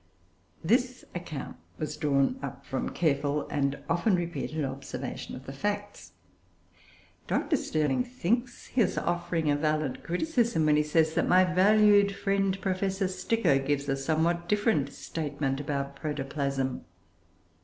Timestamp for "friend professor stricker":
12.15-13.63